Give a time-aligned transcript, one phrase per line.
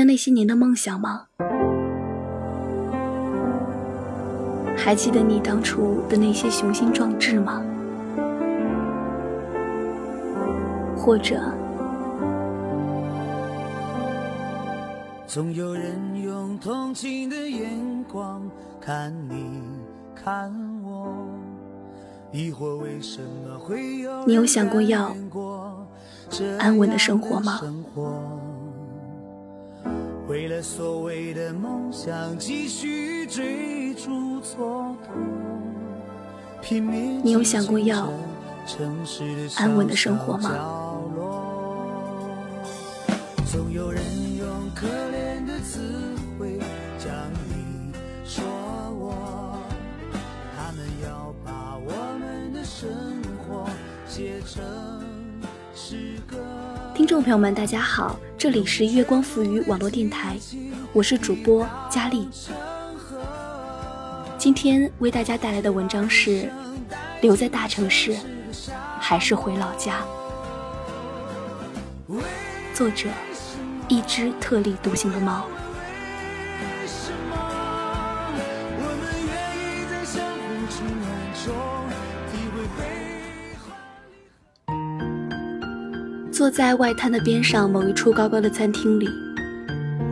[0.00, 1.26] 还记得那些年的梦想吗？
[4.74, 7.62] 还记得你当初的那些雄心壮志吗？
[10.96, 11.38] 或者，
[15.26, 15.92] 总有人
[16.22, 17.68] 用同情的眼
[18.10, 18.40] 光
[18.80, 19.60] 看你
[20.14, 20.50] 看
[20.82, 21.14] 我，
[22.32, 25.14] 疑惑为什么会有你有想过要
[26.58, 27.60] 安稳的生活吗？
[30.30, 34.94] 为了所谓的梦想继续追逐蹉
[36.62, 36.80] 跎，
[37.24, 38.08] 你有想过要
[39.56, 40.50] 安稳的生活吗？
[43.50, 44.00] 总有人
[44.38, 45.80] 用可怜的词
[46.38, 46.60] 汇
[46.96, 47.12] 将
[47.48, 47.92] 你
[48.24, 48.44] 说
[49.00, 49.58] 我，
[50.56, 52.88] 他们要把我们的生
[53.38, 53.68] 活
[54.06, 54.62] 写成
[55.74, 56.36] 诗歌。
[57.00, 58.20] 听众朋友们，大家好。
[58.36, 60.36] 这里是月光浮于网络电台，
[60.92, 62.28] 我是主播佳丽。
[64.36, 66.52] 今天为大家带来的文章是：
[67.22, 68.14] 留在大城市，
[69.00, 70.02] 还是回老家？
[72.74, 73.08] 作者：
[73.88, 75.46] 一只特立独行的猫。
[76.60, 77.34] 为什么
[78.76, 80.76] 我们愿意在相互之
[81.46, 81.56] 中
[86.40, 89.06] 坐在外滩的边上某一处高高的餐厅里，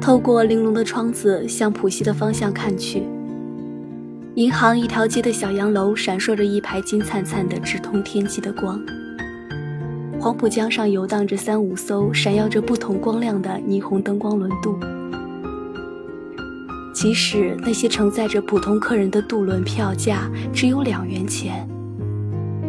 [0.00, 3.02] 透过玲珑的窗子向浦西的方向看去，
[4.36, 8.80] 银行一条街的小洋楼闪烁着一排金灿灿的直通天际的光。
[10.20, 14.78] 黄浦江上游荡着三五艘闪耀着不同光亮的霓虹灯光轮渡，
[16.94, 21.68] 即使那些承载着普通客人的渡轮票价只有两元钱。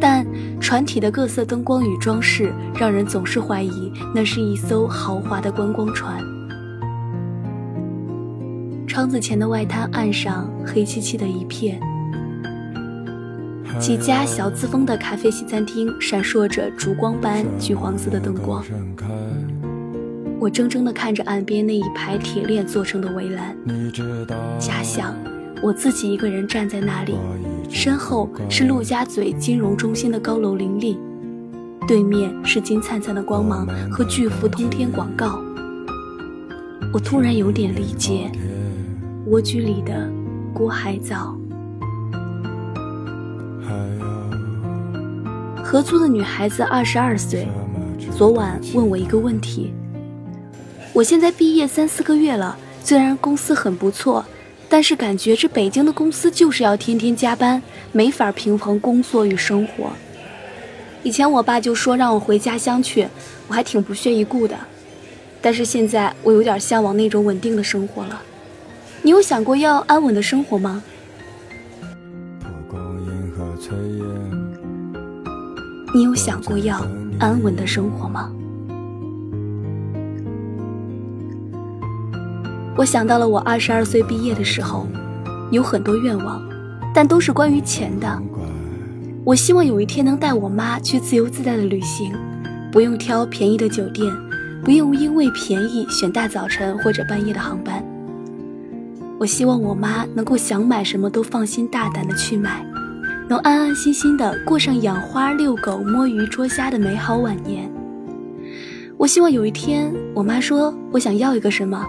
[0.03, 0.27] 但
[0.59, 6.21] 船体的各色灯光与装饰，让人总是怀疑那是一艘豪华的观光船。
[8.85, 11.79] 窗子前的外滩岸上黑漆漆的一片，
[13.79, 18.61] 几家小资风的咖啡西餐厅闪烁着烛光般橘黄色的灯光。
[20.37, 23.55] 我怔怔地看着岸边那一排铁链做成的围栏，
[24.59, 25.15] 假想
[25.61, 27.15] 我自己一个人站在那里。
[27.73, 30.95] 身后是陆家嘴金融中心的高楼林立，
[31.87, 35.41] 对面是金灿灿的光芒和巨幅通天广告。
[36.93, 38.31] 我突然有点理解
[39.25, 40.07] 蜗居里的
[40.53, 41.35] 郭海藻。
[45.63, 47.47] 合租的女孩子二十二岁，
[48.15, 49.73] 昨晚问我一个问题：
[50.93, 54.23] 我现在毕业三四个月了，虽然公司很不错。
[54.73, 57.61] 但是感觉这北京的公司就是要天天加班，
[57.91, 59.91] 没法平衡工作与生活。
[61.03, 63.07] 以前我爸就说让我回家乡去，
[63.47, 64.57] 我还挺不屑一顾的。
[65.43, 68.19] 但是现在我有点向往那种稳定的生活了。
[69.03, 70.81] 你有想过要安稳的生活吗？
[75.93, 76.83] 你有想过要
[77.19, 78.33] 安稳的生活吗？
[82.75, 84.87] 我想到了我二十二岁毕业的时候，
[85.51, 86.41] 有很多愿望，
[86.93, 88.21] 但都是关于钱的。
[89.23, 92.11] 我希望有一天能带我妈去自由自在的旅行，
[92.71, 94.11] 不用挑便宜的酒店，
[94.63, 97.83] 不用因为便宜选大早晨或者半夜的航班。
[99.19, 102.65] 我希望我妈能够想买什么都放心大胆的去买，
[103.29, 107.71] 能安安心心的过上养花、遛狗、摸鱼、捉虾的美好晚年。
[108.97, 111.83] 我希望有一天，我妈说我想要一个什么，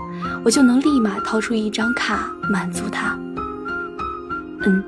[0.45, 3.17] 我就能立马掏出一张卡满足她。
[4.67, 4.83] 嗯，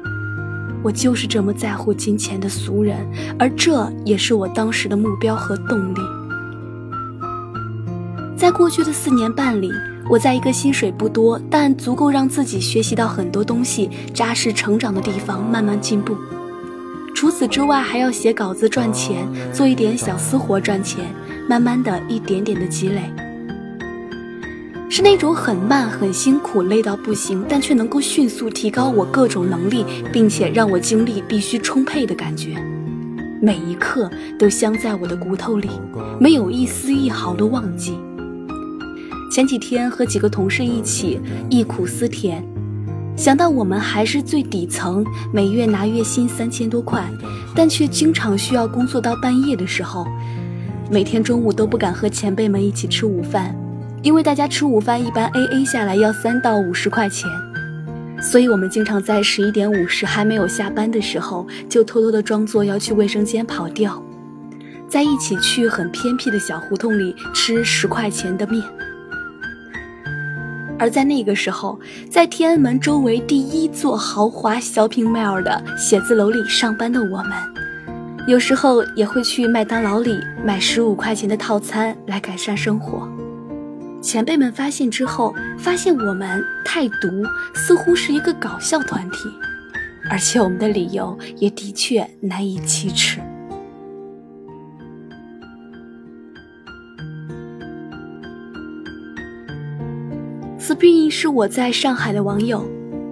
[0.82, 3.06] 我就是这么在乎金钱的俗人，
[3.38, 6.00] 而这也是我当时的目标和动力。
[8.36, 9.70] 在过去的四年半里，
[10.08, 16.16] 我在一个薪水不多但足够让自己学习到很多东西、扎实成长的地方慢慢进步。
[17.14, 21.04] 除此之外，还要写稿子赚钱，做一点小私活赚钱。
[21.48, 23.02] 慢慢的一点点的积累，
[24.88, 32.56] 是那种很慢、很辛苦、累到不行，但却能够迅速提高我各种能力，并且让我精力必须充沛的感觉。
[33.40, 35.70] 每一刻都镶在我的骨头里，
[36.18, 37.96] 没有一丝一毫的忘记。
[39.30, 42.44] 前几天和几个同事一起忆苦思甜，
[43.16, 47.08] 想到我们还是最底层，每月拿月薪三千多块，
[47.54, 50.04] 但却经常需要工作到半夜的时候。
[50.88, 53.52] 每天中午都不敢和前辈们一起吃午饭，
[54.02, 57.28] 因为大家吃午饭一般 A A 下来要三到五十块钱，
[58.22, 64.00] 所以我们经常在十一点五十还没有下班的时候，就偷偷的装作要去卫生间跑掉，
[64.88, 68.62] 在一起去很偏僻的小胡同里吃十块钱的面。
[70.78, 77.32] 而在那个时候，在天安门周围第一座豪华 shopping mall 的写字楼里上班的我们，
[78.26, 83.08] 有时候也会去麦当劳里买十五块钱的套餐来改善生活。
[84.02, 87.08] 前辈们发现之后，发现我们太毒，
[87.54, 89.28] 似乎是一个搞笑团体，
[90.10, 93.20] 而且我们的理由也的确难以启齿。
[100.58, 102.66] Spring 是我在上海的网友，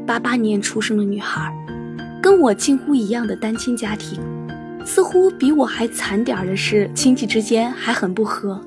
[0.04, 1.52] 八八年出生的女孩，
[2.20, 4.20] 跟我近乎一样的单亲家庭，
[4.84, 8.60] 似乎比我还惨点儿的是亲戚之间还很不和。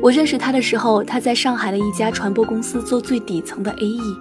[0.00, 4.16] 我认识他的时候，他在上海的一家传播公司做最底层的 AE，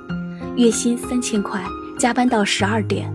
[0.58, 1.64] 月薪三千块，
[1.98, 3.12] 加班到十二点。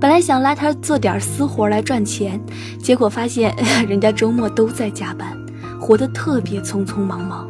[0.00, 2.40] 本来想拉他做点私活来赚钱，
[2.80, 3.54] 结果发现
[3.88, 5.32] 人家周末都在加班，
[5.80, 7.48] 活得特别匆匆忙忙。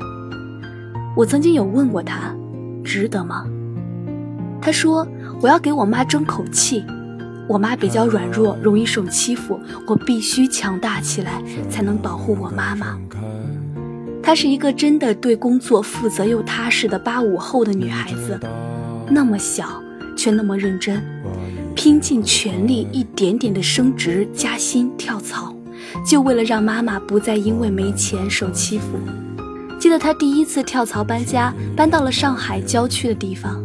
[1.16, 2.34] 我曾经有问过他，
[2.84, 3.44] 值得吗？
[4.60, 5.06] 他说
[5.40, 6.84] ：“我要给我妈争口气，
[7.48, 12.98] 我妈比较软弱，容易受欺负，我必须强大起来，才能保护我妈妈。”
[14.22, 18.38] 她是一个真的对工作负责又踏实的八五后的女孩子，
[19.10, 19.82] 那么小
[20.16, 21.02] 却那么认真，
[21.74, 25.52] 拼尽全力，一点点的升职加薪跳槽，
[26.06, 28.84] 就为了让妈妈不再因为没钱受欺负。
[29.80, 33.60] 记得她第一次跳槽搬家，搬到了上海郊区的地方，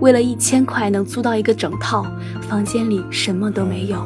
[0.00, 2.06] 为了一千块能租到一个整套
[2.48, 4.04] 房间里什么都没有。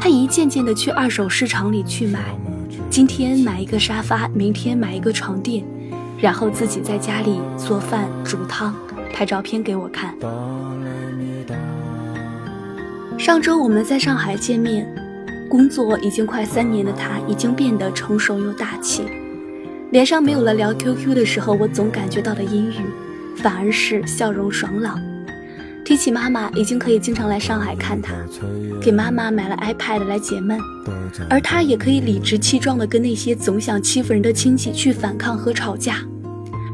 [0.00, 2.20] 他一件件的去二手市场里去买，
[2.88, 5.62] 今天买一个沙发，明天买一个床垫，
[6.18, 8.74] 然后自己在家里做饭煮汤，
[9.12, 10.14] 拍照片给我看。
[13.18, 14.90] 上周我们在上海见面，
[15.50, 19.04] 工作已经快三年的他，已经变得成熟又大气。
[19.90, 22.76] 脸上没有了聊 QQ 的时候，我总感觉到的阴郁，
[23.36, 25.00] 反而是笑容爽朗。
[25.84, 28.12] 提起妈妈，已经可以经常来上海看她，
[28.80, 30.58] 给妈妈买了 iPad 来解闷，
[31.28, 35.96] 而他也可以理直气壮地跟那些总想欺负人的亲戚去反抗和吵架。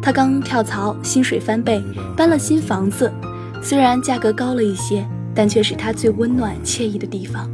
[0.03, 1.83] 他刚跳槽，薪水翻倍，
[2.17, 3.11] 搬了新房子，
[3.63, 7.51] 虽然价格高了一些，但却是他最温暖惬意的地方。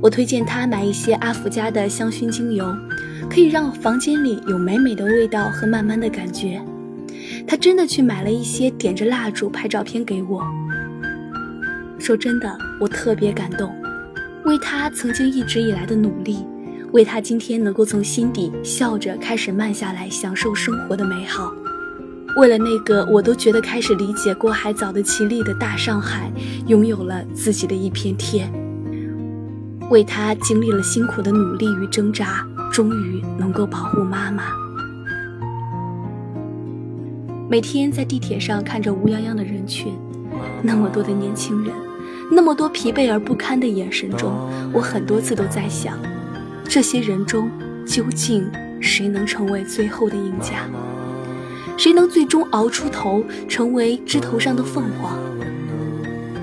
[0.00, 2.66] 我推荐他买一些阿芙家的香薰精油。
[3.28, 6.58] 可以让房间里有美美的味道和慢慢的感觉。
[7.48, 10.46] 他真的去买了一些，点着蜡烛拍照片给我。
[11.98, 13.74] 说真的，我特别感动，
[14.44, 16.46] 为他曾经一直以来的努力，
[16.92, 21.50] 为他今天能够从心底笑着开始慢下来享受生活的美好，
[22.36, 26.30] 为了那个我都觉得开始理解郭海藻的奇丽的大上海，
[26.66, 28.52] 拥有了自己的一片天，
[29.90, 32.46] 为他经历了辛苦的努力与挣扎。
[32.70, 34.44] 终于能够保护妈妈。
[37.50, 39.94] 每天在地铁上看着乌泱泱的人群，
[40.62, 41.74] 那么多的年轻人，
[42.30, 44.30] 那么多疲惫而不堪的眼神中，
[44.70, 45.98] 我很多次都在想：
[46.68, 47.50] 这些人中
[47.86, 48.46] 究竟
[48.82, 50.68] 谁能成为最后的赢家？
[51.78, 55.18] 谁能最终熬出头，成为枝头上的凤凰？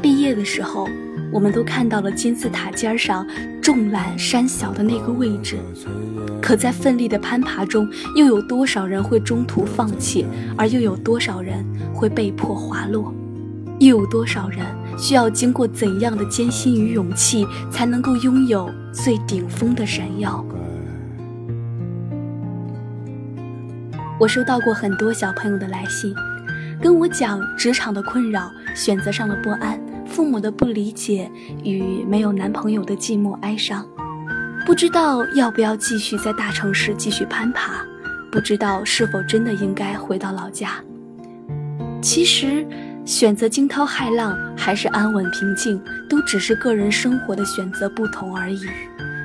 [0.02, 0.90] 毕业的时候。
[1.32, 3.28] 我们都看到了金字塔尖上
[3.62, 5.58] 众览山小的那个位置，
[6.46, 13.12] 可在奋力的攀爬中，又有多少人会中途放弃，而又有多少人会被迫滑落？
[13.80, 14.64] 又有多少人
[14.96, 20.46] 需要经过怎样的艰辛与勇气，才能够拥有最顶峰的闪耀？
[24.20, 26.14] 我收到过很多小朋友的来信，
[26.80, 29.82] 跟我讲职场的困扰，选择上的不安。
[30.06, 31.28] 父母的不理解
[31.64, 33.84] 与没有男朋友的寂寞哀伤，
[34.66, 37.86] 不知道要不要继续在大城市继续攀爬，
[38.32, 40.84] 不知道是否真的应该回到老家。
[42.02, 42.66] 其实，
[43.06, 45.80] 选择惊涛骇浪还是安稳平静，
[46.10, 48.66] 都只是个人生活的选择不同而已，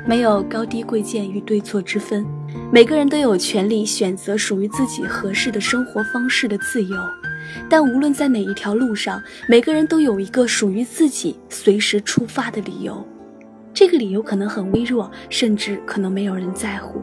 [0.06, 2.23] 没有高低贵贱与对错之分。
[2.70, 6.99] 每个人都有权利选择属于自己合适的生活方式的自由。
[7.68, 13.02] 但无论在哪一条路上，每个人都有一个属于自己随时出发的理由。
[13.81, 17.01] 这个理由可能很微弱，甚至可能没有人在乎。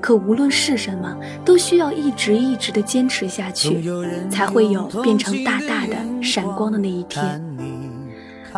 [0.00, 3.80] 可无论是什么，都需要一直一直的坚持下去，
[4.28, 7.40] 才会有变成大大的闪光的那一天。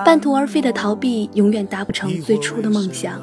[0.07, 3.21] 半途而废的逃避，永远达不成最初的梦想。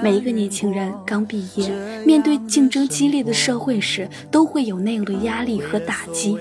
[0.00, 1.68] 每一个年轻人刚毕业，
[2.06, 6.38] 面对竞争激烈的社会时，都会有那样的压力和打击。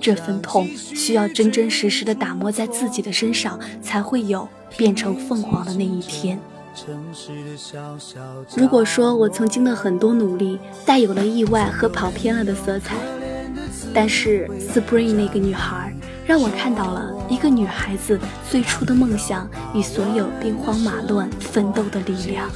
[0.00, 6.38] 这份痛需要真真实实的打磨在自己的身上，才会有变成凤凰的那一天。
[8.56, 12.96] 如果说我曾经的很多努力带有了意外和跑偏了的色彩，
[13.92, 18.18] 但是 Spring 那个女孩让我看到了一个女孩子
[18.50, 22.48] 最初的梦想与所有兵荒马乱奋斗的力量。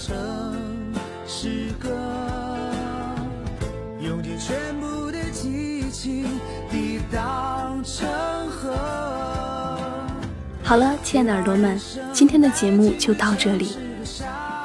[10.66, 11.80] 好了，亲爱的耳朵们，
[12.12, 13.76] 今天的节目就到这里。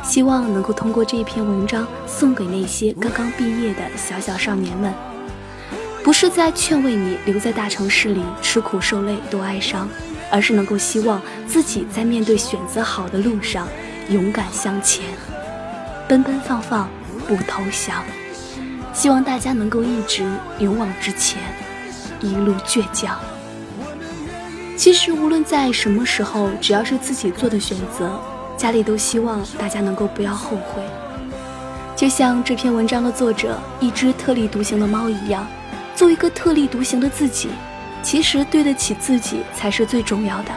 [0.04, 4.92] 希望能够通过这一篇文章送给那些刚刚毕业的小小少年们，
[6.04, 9.88] 不是在劝慰你留在大城市里吃苦受累多哀伤，
[10.32, 13.68] 而是能够希望自己在面对选择好的路上
[14.10, 15.06] 勇敢向前，
[16.08, 16.90] 奔奔放放
[17.28, 18.04] 不投降。
[18.92, 20.26] 希望大家能够一直
[20.58, 21.40] 勇往直前，
[22.22, 23.20] 一路倔强。
[24.82, 28.20] 其实无论在什么时候，只要是自己做的选择。
[28.58, 30.82] 家里都希望大家能够不要后悔，
[31.96, 35.46] 就像这篇文章的作者一只特立独行的猫一样，
[35.96, 37.50] 做一个特立独行的自己，
[38.02, 40.52] 其实对得起自己才是最重要的。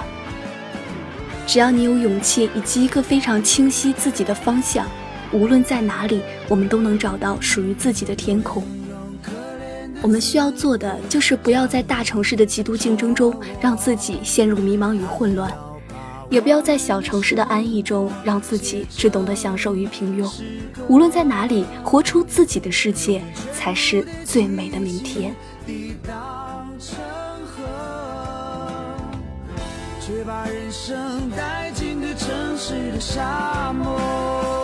[1.47, 4.87] 只要你有勇气以及一个非常清晰自己的方向，
[5.33, 8.64] 无论在哪里，我们都能找到属于自己的天空。
[10.03, 15.53] 我们需要做的就是不要在大城市的极度竞争中让自己陷入迷茫与混乱。
[16.31, 20.31] 也不要在小城市的安逸中让自己只懂得享受与平庸。
[20.89, 23.23] 无论在哪里，活出自己的世界
[23.53, 25.35] 才是最美的明天。
[30.07, 34.63] 却把人生带进这城市的沙漠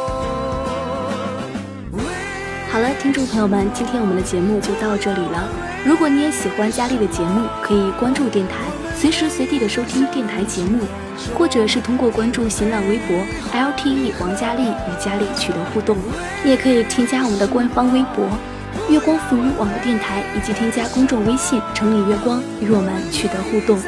[2.72, 5.48] 好了，听众朋友们，今天我们的节目就到这里了。
[5.84, 8.54] 如果你也喜欢佳丽的节目，可以关注电台，
[8.94, 10.78] 随时随地的收听电台节目。
[11.36, 13.18] 或者是通过关注新浪微博
[13.52, 15.96] LTE 王佳丽与佳丽取得互动，
[16.42, 18.24] 你也可以添加我们的官方微博
[18.88, 23.78] 月光浮语网络电台，以及添加公众微信城里月光与我们取得互动。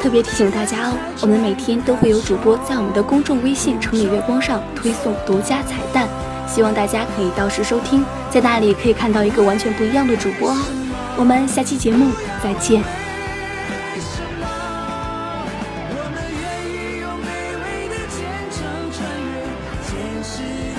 [0.00, 6.08] 特别提醒大家哦，我们每天都会有主播在我们的公众微信城里月光上推送独家彩蛋，
[6.54, 10.56] 希望大家可以到时收听，在那里可以看到一个完全不一样的主播。
[11.16, 12.80] 我们下期节目再见。
[20.22, 20.73] 是。